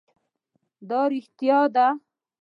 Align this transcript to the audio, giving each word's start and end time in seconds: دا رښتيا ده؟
دا 0.89 1.01
رښتيا 1.11 1.59
ده؟ 1.75 1.87